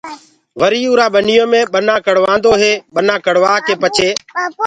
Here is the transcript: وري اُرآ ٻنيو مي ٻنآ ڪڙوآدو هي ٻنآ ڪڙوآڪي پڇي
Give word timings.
وري 0.59 0.79
اُرآ 0.87 1.05
ٻنيو 1.13 1.45
مي 1.51 1.61
ٻنآ 1.73 1.95
ڪڙوآدو 2.05 2.51
هي 2.61 2.71
ٻنآ 2.93 3.15
ڪڙوآڪي 3.25 3.73
پڇي 3.81 4.09